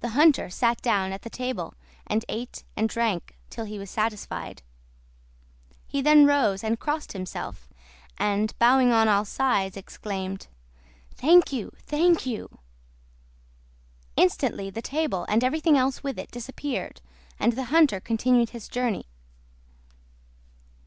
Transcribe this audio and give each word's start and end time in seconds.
The 0.00 0.10
hunter 0.10 0.50
sat 0.50 0.82
down 0.82 1.10
at 1.10 1.22
the 1.22 1.30
table, 1.30 1.72
and 2.06 2.22
ate 2.28 2.64
and 2.76 2.86
drank 2.86 3.38
till 3.48 3.64
he 3.64 3.78
was 3.78 3.88
satisfied. 3.90 4.60
He 5.86 6.02
then 6.02 6.26
rose, 6.26 6.62
crossed 6.78 7.12
himself, 7.14 7.66
and, 8.18 8.52
bowing 8.58 8.92
on 8.92 9.08
all 9.08 9.24
sides, 9.24 9.74
exclaimed— 9.78 10.48
"Thank 11.14 11.50
you! 11.50 11.72
thank 11.78 12.26
you!" 12.26 12.58
Instantly 14.18 14.68
the 14.68 14.82
table, 14.82 15.24
and 15.30 15.42
everything 15.42 15.78
else 15.78 16.02
with 16.02 16.18
it, 16.18 16.30
disappeared, 16.30 17.00
and 17.40 17.54
the 17.54 17.64
hunter 17.72 18.00
continued 18.00 18.50
his 18.50 18.68
journey. 18.68 19.06